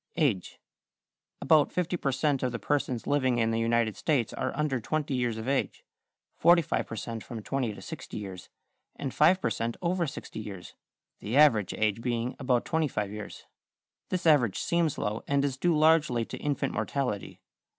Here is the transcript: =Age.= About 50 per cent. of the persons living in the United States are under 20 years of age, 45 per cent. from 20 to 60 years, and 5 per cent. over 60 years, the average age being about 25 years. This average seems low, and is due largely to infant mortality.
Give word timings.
=Age.= 0.15 0.59
About 1.41 1.71
50 1.71 1.95
per 1.97 2.11
cent. 2.11 2.41
of 2.41 2.51
the 2.51 2.57
persons 2.57 3.05
living 3.05 3.37
in 3.37 3.51
the 3.51 3.59
United 3.59 3.95
States 3.95 4.33
are 4.33 4.51
under 4.57 4.79
20 4.79 5.13
years 5.13 5.37
of 5.37 5.47
age, 5.47 5.83
45 6.37 6.87
per 6.87 6.95
cent. 6.95 7.23
from 7.23 7.43
20 7.43 7.75
to 7.75 7.83
60 7.83 8.17
years, 8.17 8.49
and 8.95 9.13
5 9.13 9.39
per 9.39 9.51
cent. 9.51 9.77
over 9.79 10.07
60 10.07 10.39
years, 10.39 10.73
the 11.19 11.37
average 11.37 11.75
age 11.75 12.01
being 12.01 12.35
about 12.39 12.65
25 12.65 13.11
years. 13.11 13.45
This 14.09 14.25
average 14.25 14.57
seems 14.57 14.97
low, 14.97 15.21
and 15.27 15.45
is 15.45 15.55
due 15.55 15.77
largely 15.77 16.25
to 16.25 16.37
infant 16.39 16.73
mortality. 16.73 17.39